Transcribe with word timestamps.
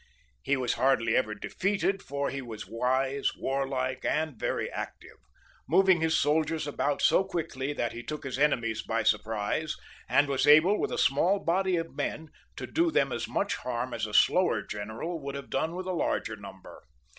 He 0.41 0.57
was 0.57 0.73
hardly 0.81 1.15
ever 1.15 1.35
defeated, 1.35 2.01
for 2.01 2.31
he 2.31 2.41
was 2.41 2.65
wise, 2.67 3.35
warlike, 3.37 4.03
and 4.03 4.35
very 4.35 4.67
active, 4.67 5.17
moving 5.69 6.01
his 6.01 6.19
soldiers 6.19 6.65
about 6.65 7.03
so 7.03 7.23
quickly 7.23 7.71
that 7.73 7.93
he 7.93 8.01
took 8.01 8.23
his 8.23 8.39
enemies 8.39 8.81
by 8.81 9.03
surprise, 9.03 9.75
and 10.09 10.27
was 10.27 10.47
able 10.47 10.79
with 10.79 10.91
a 10.91 10.97
small 10.97 11.37
body 11.37 11.75
of 11.75 11.95
men 11.95 12.31
to 12.55 12.65
do 12.65 12.89
them 12.89 13.11
as 13.11 13.27
much 13.27 13.57
harm 13.57 13.93
as 13.93 14.07
a 14.07 14.13
slower 14.15 14.63
general 14.63 15.19
would 15.21 15.35
have 15.35 15.51
done 15.51 15.75
with 15.75 15.85
a 15.85 15.91
larger 15.93 16.35
number. 16.35 16.81